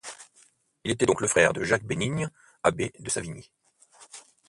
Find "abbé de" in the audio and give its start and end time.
2.63-3.07